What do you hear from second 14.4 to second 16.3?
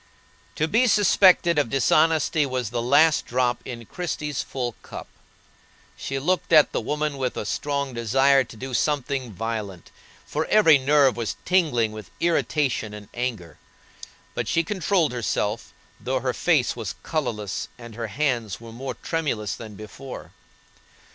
she controlled herself, though